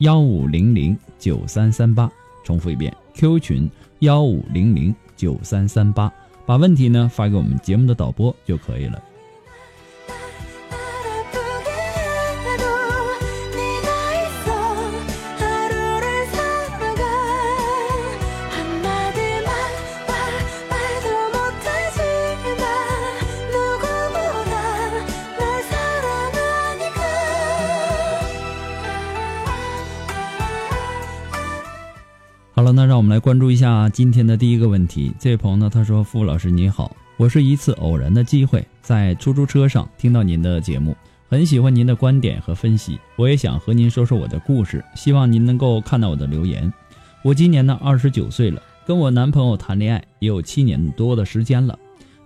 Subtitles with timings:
[0.00, 2.10] 幺五零零九三三八，
[2.42, 6.10] 重复一遍，Q 群幺五零零九三三八，
[6.46, 9.02] 把问题呢发给我们节目的导播就可以了。
[32.60, 35.10] 好了，那让我们来关注一下今天的第一个问题。
[35.18, 40.94] 这位朋友呢，他说：“傅老师您好，我是一次偶然的机会在出租车上听到您的节目，
[41.26, 46.70] 很喜欢您的观点和分析，我也想和您说说我的故事，希望您能够看到我的留言。
[47.22, 51.78] 我今年呢二十九岁了，跟我男朋友谈恋爱也有七年多的时间了，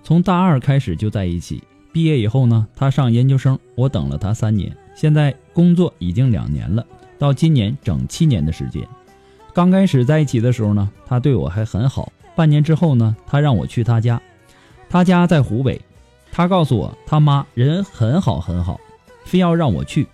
[0.02, 1.62] 从大二开始就在一起，
[1.92, 6.84] 毕业以后呢，他上研究生，我等了他三年，现在工作已经两年了，
[7.20, 8.84] 到今年整七年的时间。”
[9.54, 12.12] 刚开始在一起的时候呢，他对我还很好。
[12.34, 14.20] 半年之后呢，他让我去他家，
[14.90, 15.80] 他家在湖北。
[16.32, 18.80] 他告诉我他妈人很好很好，
[19.24, 20.08] 非要让我去。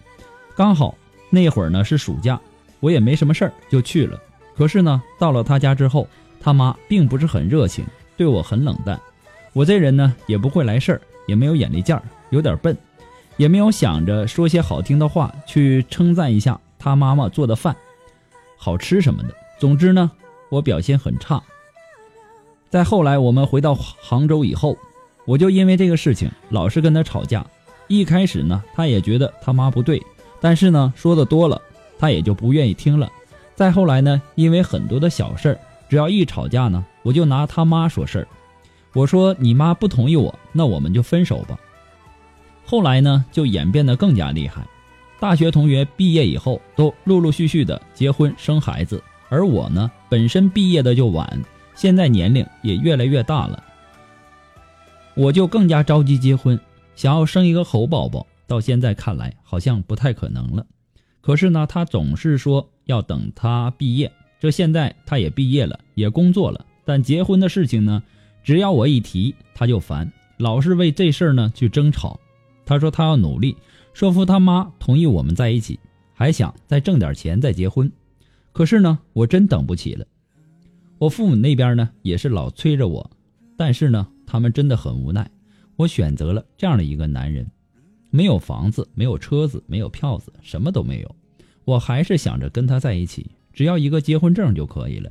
[0.54, 0.94] 刚好
[1.31, 2.38] 那会儿呢是暑假，
[2.81, 4.20] 我也没什么事儿就去了。
[4.54, 6.06] 可是呢，到了他家之后，
[6.38, 7.82] 他妈并不是很热情，
[8.19, 9.00] 对我很冷淡。
[9.54, 12.76] 我这人呢也不会来事儿，也没有眼力见儿，有点笨，
[13.38, 17.75] 也没有想着说些好听的话去称赞一下他妈妈做的饭。
[18.62, 20.10] 好吃什么的，总之呢，
[20.50, 21.43] 我表现很差。
[22.69, 24.76] 再后来，我们回到杭州以后，
[25.25, 27.44] 我就因为这个事情老是跟他吵架。
[27.88, 30.00] 一开始呢，他也觉得他妈不对，
[30.43, 31.59] 但是呢，说的多了，
[31.99, 33.10] 他也就不愿意听了。
[33.54, 38.28] 再后来呢，因为很多的小事儿，只要一吵架呢，我就拿他妈说事儿。
[38.93, 41.59] 我说你妈不同意我，那我们就分手吧。
[42.66, 44.66] 后来呢，就演变得更加厉害。
[45.20, 51.41] 大学同学毕业以后都陆陆续续的结婚生孩子，而我呢，本身毕业的就晚，
[51.75, 53.62] 现在年龄也越来越大了，
[55.14, 56.58] 我就更加着急结婚，
[56.97, 58.26] 想要生一个猴宝宝。
[58.47, 60.66] 到现在看来，好像不太可能了。
[61.20, 64.10] 可是呢，他总是说要等他毕业，
[64.41, 68.02] 这现在他也毕业了，也工作了，但结婚的事情呢，
[68.42, 72.19] 只要我一提他就烦，老是为这事儿呢去争吵。
[72.64, 73.54] 他说他要努力。
[73.92, 75.78] 说服他妈同意我们在一起，
[76.12, 77.90] 还想再挣点钱再结婚。
[78.52, 80.06] 可是呢，我真等不起了。
[80.98, 83.10] 我父母那边呢也是老催着我，
[83.56, 85.28] 但是呢，他们真的很无奈。
[85.76, 87.50] 我选择了这样的一个男人，
[88.10, 91.16] 没有房子，没有车子，没有票子，什么都没有。
[91.64, 95.10] 我还是想着跟他在一起，只要一个结婚证就可以了。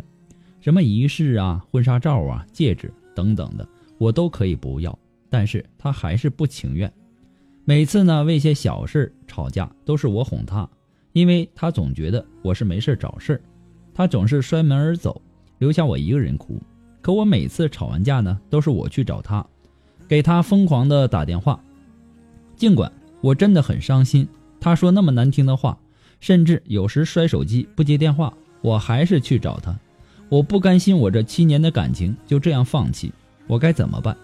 [0.61, 3.67] 什么仪式啊、婚纱照啊、戒指等等的，
[3.97, 4.97] 我都可以不要。
[5.29, 6.91] 但是他还是不情愿。
[7.69, 10.67] 每次呢，为些小事吵架，都是我哄他，
[11.13, 13.41] 因为他总觉得我是没事找事儿，
[13.93, 15.21] 他总是摔门而走，
[15.59, 16.59] 留下我一个人哭。
[16.99, 19.45] 可我每次吵完架呢，都是我去找他，
[20.07, 21.63] 给他疯狂的打电话，
[22.55, 22.91] 尽管
[23.21, 24.27] 我真的很伤心，
[24.59, 25.77] 他说那么难听的话，
[26.19, 28.33] 甚至有时摔手机不接电话，
[28.63, 29.77] 我还是去找他。
[30.27, 33.13] 我不甘心我这七年的感情就这样放弃，
[33.45, 34.17] 我该怎么办？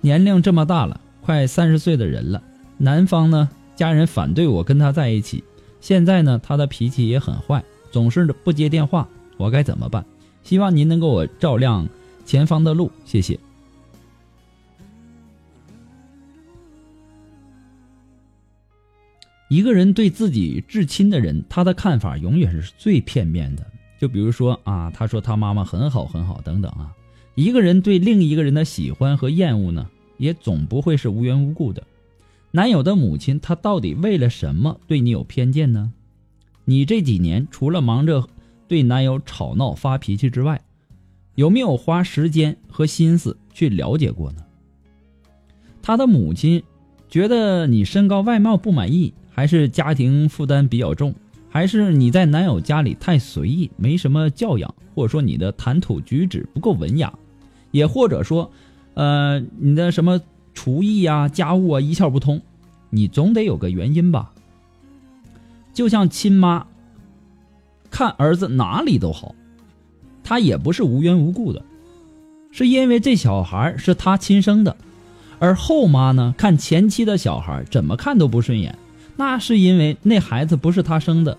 [0.00, 2.40] 年龄这么大了，快三十岁的人了。
[2.78, 5.42] 男方呢，家人反对我跟他在一起。
[5.80, 9.08] 现在呢，他的脾气也很坏，总是不接电话。
[9.36, 10.04] 我该怎么办？
[10.42, 11.88] 希望您能给我照亮
[12.24, 13.38] 前方的路，谢谢。
[19.48, 23.64] 一个人对自己至亲的人，他的看法永远是最片面的。
[24.00, 26.92] 就比如说啊，他说他妈妈很好很好等等啊。
[27.34, 29.88] 一个人对另一个人的喜欢和厌恶呢，
[30.18, 31.82] 也总不会是无缘无故的。
[32.56, 35.92] 男友的母亲她到底为了什么对你有偏见呢？
[36.64, 38.28] 你这几年除了忙着
[38.68, 40.62] 对男友吵闹发脾气之外，
[41.34, 44.44] 有没有花时间和心思去了解过呢？
[45.82, 46.62] 他的母亲
[47.08, 51.12] 觉得你身高外貌不满意，还是家庭负担比较重，
[51.48, 57.12] 还是你在男友家里太随意，没什么教养，或者说你的谈吐举止不够文雅，
[57.72, 58.48] 也或者说，
[58.94, 60.20] 呃，你的什么
[60.54, 62.40] 厨艺呀、家务啊一窍不通，
[62.88, 64.30] 你总得有个原因吧？
[65.74, 66.66] 就像亲妈
[67.90, 69.34] 看儿子哪里都好，
[70.22, 71.62] 他也不是无缘无故的，
[72.52, 74.76] 是因为这小孩是他亲生的。
[75.40, 78.78] 而后妈呢，看前妻的小孩怎么看都不顺眼，
[79.16, 81.36] 那是因为那孩子不是她生的。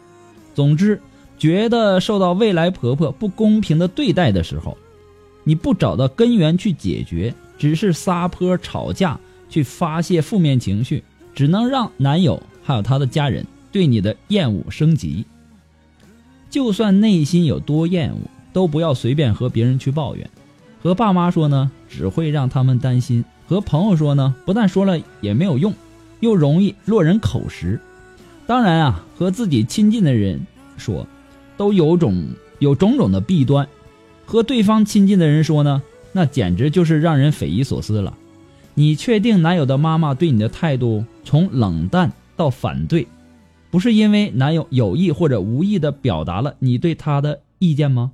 [0.54, 1.02] 总之，
[1.38, 4.78] 觉得受到未来婆婆不公平的对待的时候，
[5.44, 9.20] 你不找到根源去解决，只是撒泼吵架
[9.50, 11.04] 去发泄负面情绪，
[11.34, 15.26] 只能让男友还有他的家人对你的厌恶升级。
[16.50, 18.18] 就算内心有多厌恶，
[18.54, 20.30] 都不要随便和别人去抱怨，
[20.82, 23.26] 和爸妈说呢，只会让他们担心。
[23.48, 25.74] 和朋友说呢，不但说了也没有用，
[26.20, 27.80] 又容易落人口实。
[28.48, 30.46] 当然啊，和自己亲近的人
[30.78, 31.06] 说，
[31.58, 32.28] 都有种
[32.60, 33.68] 有种种的弊端。
[34.26, 35.84] 和对方亲近的人说呢，
[36.16, 38.18] 那简直就是让人匪夷所思了。
[38.74, 43.06] 你确定男友的妈妈对你的态度从冷淡到反对，
[43.70, 48.14] 不是因为男友有意或者无意的表达了你对他的意见吗？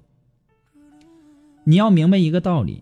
[1.63, 2.81] 你要明白一个道理，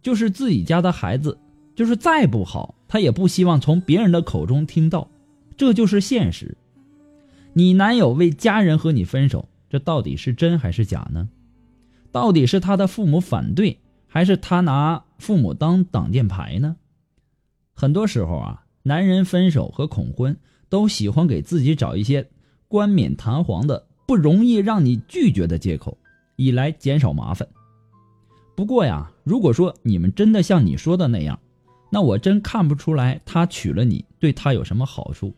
[0.00, 1.36] 就是自己家的孩子。
[1.74, 5.08] 就是再不好，他也不希望从别人的口中听到，
[5.56, 6.56] 这就是现实。
[7.54, 11.28] 你男友为家人和你分手，这到底是真还是假呢？
[12.12, 13.78] 到底是他的父母反对，
[14.12, 16.76] 还是他拿父母当挡箭牌呢？
[17.72, 20.36] 很多时候啊，男人分手和恐婚
[20.68, 22.28] 都喜欢给自己找一些
[22.68, 25.96] 冠冕堂皇的、不容易让你拒绝的借口，
[26.36, 27.48] 以来减少麻烦。
[28.54, 31.40] 不过呀，如果说你们真的像你说的那样，
[31.90, 35.32] 那我真看不出来，他娶了你对他有什么好处，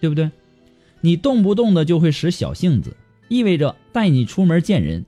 [0.00, 0.30] 对不对？
[1.00, 2.96] 你动不动的就会使小性子，
[3.26, 5.04] 意味着带你出门见人，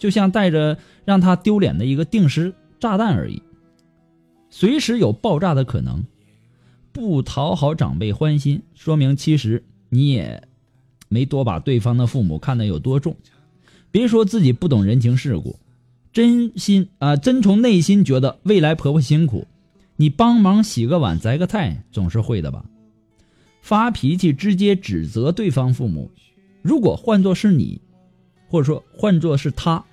[0.00, 3.40] 就像带着让他丢脸的一个定时炸弹而已，
[4.48, 6.02] 随时有爆炸的可能。
[6.90, 10.42] 不讨好长辈欢心，说明其实你也
[11.08, 13.14] 没多把对方的父母看得有多重。
[13.92, 15.56] 别说自己不懂人情世故。
[16.12, 19.46] 真心啊，真从内心觉得未来婆婆辛苦，
[19.96, 22.64] 你帮忙洗个碗、择个菜总是会的吧？
[23.60, 26.10] 发脾气直接指责对方父母，
[26.62, 27.80] 如果换作是你，
[28.48, 29.84] 或者说换作是他，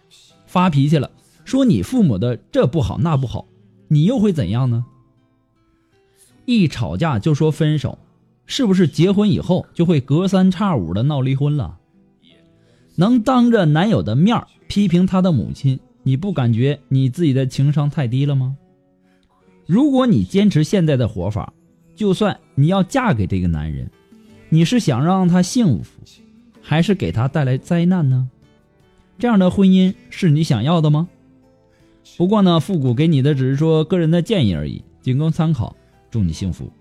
[0.48, 1.12] 发脾气了，
[1.46, 3.46] 说你父母的这不好那不好，
[3.90, 4.86] 你又会怎样呢？
[6.46, 8.00] 一吵架就说分手，
[8.46, 11.78] 是不是结婚以后就会隔三差五的闹离婚了？
[12.96, 15.80] 能当着男友的面批评他的母亲？
[16.04, 18.56] 你不感觉你自己的情商太低了吗？
[19.66, 21.52] 如果你坚持现在的活法，
[21.94, 23.92] 就算你要嫁给这个男人，
[24.48, 25.92] 你是想让他幸福，
[26.62, 28.30] 还是给他带来灾难呢？
[29.20, 31.08] 这样的婚姻是你想要的吗？
[32.18, 35.76] 不过呢，复古给你的只是说个人的建议而已，仅供参考。
[36.10, 36.72] 祝你幸福。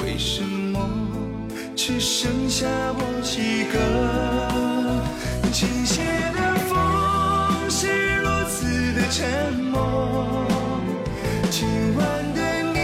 [0.00, 0.88] 为什么
[1.74, 5.02] 只剩下我几个？
[5.52, 6.02] 倾斜
[6.34, 10.46] 的风是如此的沉默，
[11.50, 11.66] 今
[11.96, 12.78] 晚的你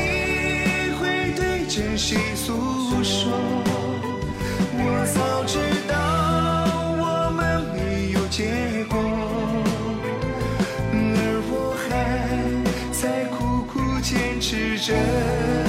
[0.98, 2.54] 会对着谁诉
[3.02, 3.67] 说？
[5.14, 5.94] 早知道
[6.98, 8.98] 我们没有结果，
[10.92, 10.96] 而
[11.50, 11.52] 我
[11.88, 11.88] 还
[12.92, 15.67] 在苦苦坚持着。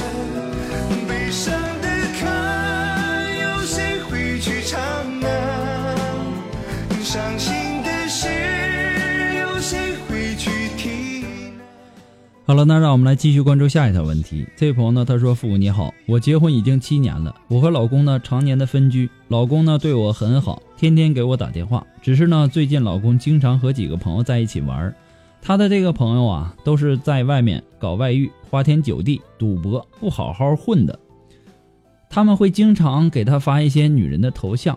[12.49, 14.43] 好了，那让我们来继续关注下一条问题。
[14.55, 21.85] 这位朋友呢，他说：“父母你好，我结婚已经七年了，我和老公呢常年的分居，老公呢对我很好，天天给我打电话。
[22.01, 24.91] 只是呢，最近老公经常和几个朋友在一起玩，
[25.43, 30.99] 他的这个朋友啊，都是在外面搞外遇、花天酒地、赌博，不好好混的。
[32.09, 34.75] 他们会经常给他发一些女人的头像，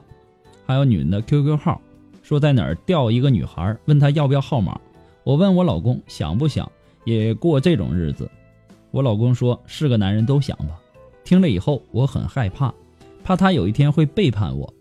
[0.67, 1.81] 还有女人的 QQ 号，
[2.23, 4.79] 说在哪儿钓一个女孩，问他要不要号码。
[5.25, 6.71] 我问我老公想不想。”
[7.05, 8.31] 也过这种日子，
[8.91, 10.81] 我老公说是个男人都想吧。
[11.25, 12.73] 听了以后，我很害怕，
[13.25, 14.73] 怕他有一天会背叛我。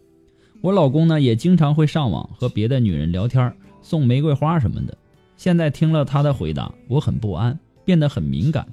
[0.62, 4.98] 我老公呢，也经常会上网和别的女人聊天，送玫瑰花什么的。
[5.38, 8.68] 现在听了他的回答，我很不安，变得很敏感，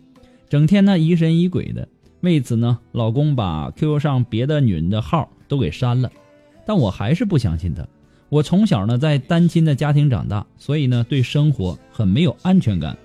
[0.48, 1.88] 整天呢疑神疑鬼的。
[2.20, 6.10] 为此呢，老公把 QQ 上别的女人的号都给删了，
[6.66, 7.86] 但我还是不相信他。
[8.28, 12.96] 我从小呢在单亲的家庭长大，所以呢对生活很没有安全感。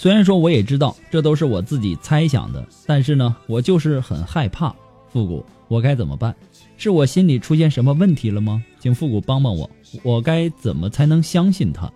[0.00, 4.74] 虽然说我也知道这都是我自己猜想的，但是呢我就是很害怕。
[5.12, 6.34] 复古，我该怎么办？
[6.78, 8.64] 是我心里出现什么问题了吗？
[8.78, 9.68] 请复古帮帮我，
[10.02, 11.92] 我该怎么才能相信他？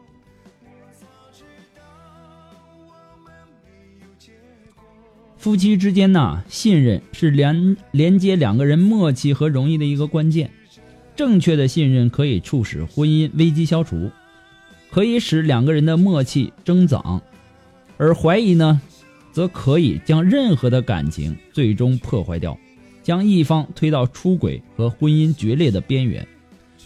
[5.38, 10.50] 夫妻之间呐，信任是连连接两个人默契和容易的一个关键。
[11.16, 14.10] 正确的信任可以促使婚姻危机消除，
[14.90, 17.22] 可以使两个人的默契增长，
[17.96, 18.80] 而怀疑呢，
[19.32, 22.58] 则可以将任何的感情最终破坏掉，
[23.02, 26.26] 将一方推到出轨和婚姻决裂的边缘。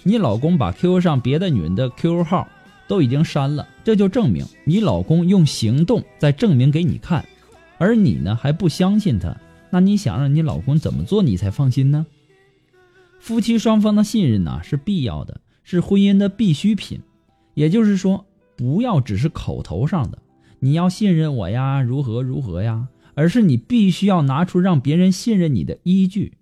[0.03, 2.47] 你老公把 QQ 上别的女人的 QQ 号
[2.87, 7.25] 都已经删了，这就证明你老公用行动在证明给你看，
[7.79, 9.37] 而你呢还不相信他，
[9.71, 12.07] 那你想让你老公怎么做你才放心呢？
[13.19, 17.01] 夫妻双方的信任呢是必要的，是婚姻的必需品。
[17.55, 18.25] 也就是说，
[18.57, 20.19] 不要只是口头上的
[20.61, 26.39] “你要信任我呀，如何如何呀”，而是你必须要拿出让别人信任你的依据。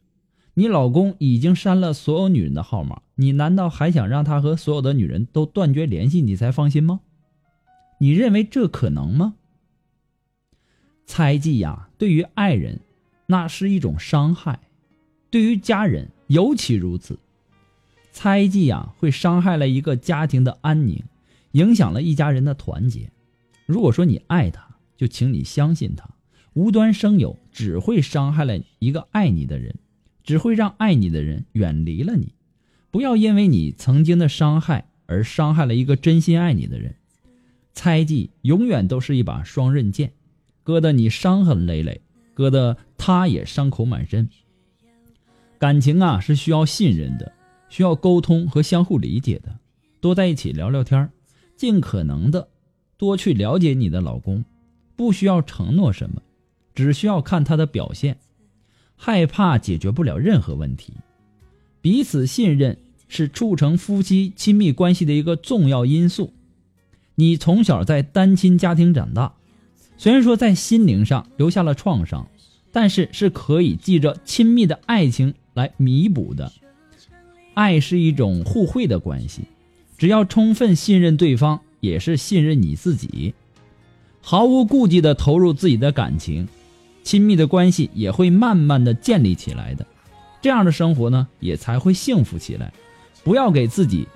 [0.54, 7.00] 你老公已经删了所有女人的号码，你难道还想让他和所有的女人都断绝联系，你才放心吗？
[7.98, 9.34] 你认为这可能吗？
[11.06, 12.80] 猜忌呀，对于爱人，
[13.26, 14.60] 那是一种伤害；
[15.30, 16.10] 对于家人。
[16.28, 17.20] 尤其如此，
[18.10, 21.04] 猜忌啊，会伤害了一个家庭的安宁，
[21.52, 23.12] 影响了一家人的团结。
[23.66, 26.08] 如果说你爱他，就请你相信他，
[26.54, 29.74] 无端生有只会伤害了一个爱你的人，
[30.22, 32.32] 只会让爱你的人远离了你。
[32.92, 36.94] 不要因为你曾经的伤害而伤害了一个真心爱你的人。
[37.74, 40.12] 猜忌永远都是一把双刃剑，
[40.62, 42.00] 割得你伤痕累累，
[42.32, 44.30] 割得他也伤口满身。
[45.58, 47.32] 感情啊是需要信任的，
[47.68, 49.58] 需要沟通和相互理解的，
[50.00, 51.10] 多在一起聊聊天
[51.56, 52.48] 尽可能的
[52.96, 54.44] 多去了解你的老公，
[54.96, 56.22] 不需要承诺什么，
[56.74, 58.18] 只需要看他的表现。
[58.96, 60.94] 害怕解决不了任何问题，
[61.80, 66.32] 彼此信任是促成夫妻亲密关系的一个重要因素。
[67.14, 69.34] 你从小在单亲家庭长大，
[69.96, 72.26] 虽然说在心灵上留下了创伤，
[72.72, 75.34] 但是是可以记着亲密的爱情。
[75.56, 76.52] 来弥补的，
[77.54, 79.44] 爱是一种互惠的关系，
[79.96, 83.34] 只要充分信任对方，也是信任你自己，
[84.20, 86.46] 毫无顾忌的投入自己的感情，
[87.02, 89.86] 亲密的关系也会慢慢的建立起来的，
[90.40, 92.72] 这样的生活呢，也才会幸福起来。
[93.22, 94.06] 不要给自己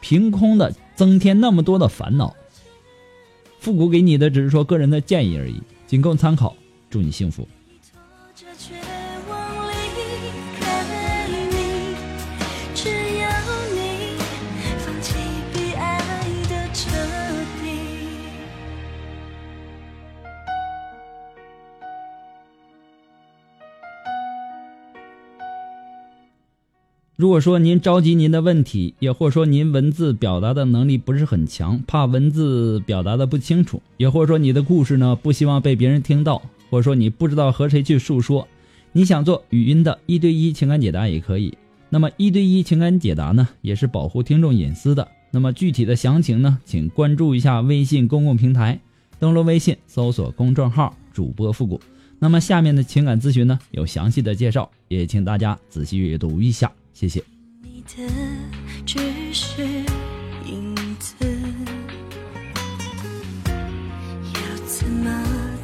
[0.00, 2.34] 凭空的增添那么多的烦恼。
[3.58, 6.56] 复古给你的只是说个人的建议而已，仅供参考。
[6.88, 7.46] 祝你幸福。
[27.20, 38.48] 如果说您着急您的问题，也或者说您文字表达的能力不是很强，怕文字表达的不清楚，也或者说你的故事呢不希望被别人听到，或者说你不知道和谁去诉说，
[38.92, 41.52] 你想做语音的一对一情感解答也可以。
[41.90, 45.06] 那么一对一情感解答呢，也是保护听众隐私的。
[45.30, 48.80] 那么具体的详情呢，请关注一下微信公共平台，
[49.18, 51.78] 登录微信搜索公众号主播复古。
[52.18, 56.72] 那么下面的情感咨询呢，有详细的介绍，也请大家仔细阅读一下。
[56.92, 57.22] 谢谢。
[57.62, 58.06] 你的
[58.84, 58.98] 只
[59.32, 59.62] 是
[60.46, 61.14] 影子，
[64.34, 65.10] 要怎么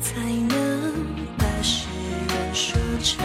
[0.00, 0.92] 才能
[1.36, 1.86] 把誓
[2.28, 3.24] 言说成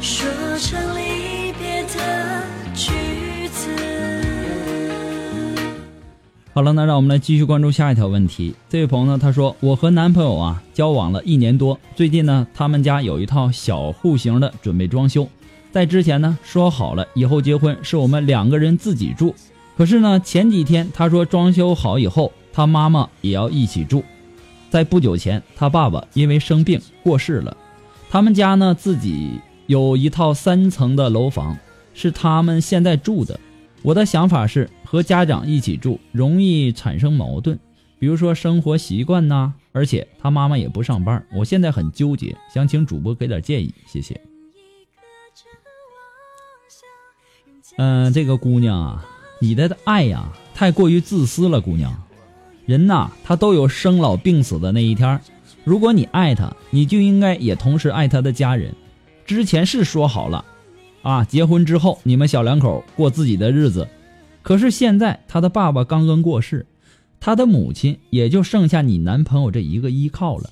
[0.00, 0.26] 说
[0.58, 3.68] 成离别的句子？
[6.54, 8.54] 好了，那让我们来继续关注下一条问题。
[8.68, 15.28] 这位朋友呢，他说：“我和男朋友啊交往了一年多，最近呢，他们家有一套小户型的准备装修。”
[15.78, 19.32] 在之前呢，说好了以后结婚是我们两个人自己住。
[19.76, 24.02] 可是呢，前几天他说装修好以后，他妈妈也要一起住。
[24.70, 27.56] 在不久前，他爸爸因为生病过世了。
[28.10, 31.56] 他们家呢，自己有一套三层的楼房，
[31.94, 33.38] 是他们现在住的。
[33.82, 37.56] 我的想法是和家长一起住容易产生矛盾，
[38.00, 41.24] 比如说生活习惯呐，而且他妈妈也不上班。
[41.32, 44.20] 我现在很纠结，想请主播给点建议，谢谢。
[47.78, 49.06] 嗯，这个姑娘啊，
[49.40, 51.94] 你的爱呀太过于自私了，姑娘。
[52.66, 55.20] 人呐，他都有生老病死的那一天。
[55.62, 58.74] 如果你爱他，你就应该也同时爱他的家人。
[59.24, 60.44] 之前是说好了，
[61.02, 63.86] 啊，结婚之后你们小两口过自己的日子。
[64.42, 66.66] 可是现在他的爸爸刚刚过世，
[67.20, 70.50] 他的母亲也就剩下你男朋友这一个依靠了。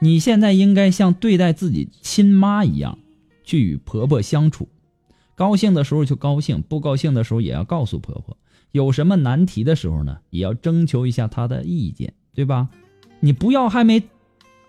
[0.00, 2.98] 你现在应该像对待自己亲妈一样，
[3.42, 4.68] 去与婆婆相处。
[5.34, 8.36] 高兴的时候就高兴，不高兴的时候也要告诉婆婆。
[8.70, 12.68] 有什么难题的时候呢，也要征求一下她的意见，对吧？
[13.20, 14.02] 你不要还没。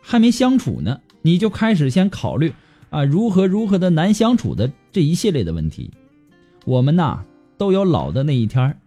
[0.06, 2.54] 还没相处呢，你就开始先考虑
[2.90, 5.92] 啊如何如何的难相处的这一系列的问题。
[6.66, 7.24] 我们呐
[7.58, 8.78] 都有老的那一天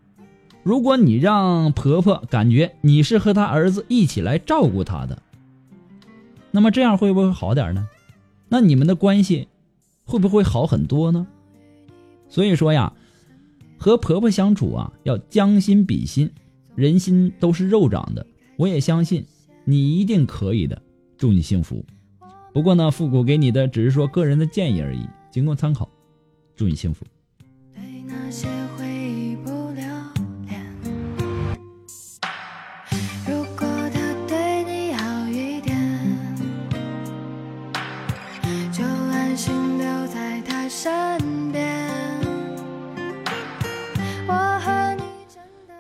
[0.63, 5.23] 如果你让婆婆感觉你是和她儿子一起来照顾她的，
[6.51, 7.89] 那么这样会不会好点呢？
[8.51, 9.49] 那你们的关系
[10.05, 11.27] 会不会好很多呢？
[12.29, 12.93] 所以说呀，
[13.79, 16.31] 和婆婆相处啊要将心比心，
[16.75, 18.27] 人心都是肉长的。
[18.57, 19.25] 我也相信
[19.65, 20.81] 你一定可以的。
[21.17, 21.85] 祝你幸福。
[22.53, 25.89] 不过呢，复古给你的只是说个人的建议而已，仅供参考。
[26.55, 27.05] 祝你幸福。